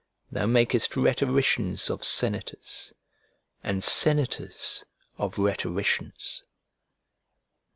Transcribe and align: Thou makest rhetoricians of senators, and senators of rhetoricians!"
Thou 0.31 0.47
makest 0.47 0.95
rhetoricians 0.97 1.91
of 1.91 2.03
senators, 2.03 2.91
and 3.63 3.83
senators 3.83 4.83
of 5.19 5.37
rhetoricians!" 5.37 6.41